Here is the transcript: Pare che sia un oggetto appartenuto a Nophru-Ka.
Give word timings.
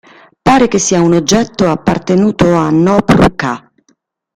Pare 0.41 0.67
che 0.67 0.79
sia 0.79 0.99
un 0.99 1.13
oggetto 1.13 1.69
appartenuto 1.69 2.55
a 2.55 2.71
Nophru-Ka. 2.71 3.71